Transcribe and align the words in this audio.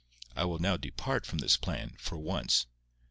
I 0.35 0.45
will 0.45 0.57
now 0.57 0.77
depart 0.77 1.27
from 1.27 1.37
this 1.37 1.57
plan—for 1.57 2.17
once. 2.17 2.65